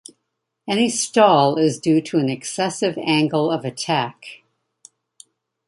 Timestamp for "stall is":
0.89-1.79